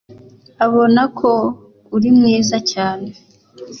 [0.65, 1.31] abona ko
[1.95, 3.09] urimwiza cyane.